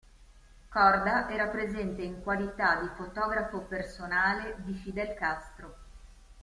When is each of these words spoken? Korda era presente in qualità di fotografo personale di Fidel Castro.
Korda 0.69 1.29
era 1.29 1.47
presente 1.49 2.01
in 2.01 2.23
qualità 2.23 2.81
di 2.81 2.87
fotografo 2.95 3.59
personale 3.59 4.55
di 4.63 4.73
Fidel 4.73 5.13
Castro. 5.13 5.75